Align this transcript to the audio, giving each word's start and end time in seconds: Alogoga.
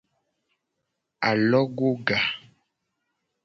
Alogoga. 1.29 2.19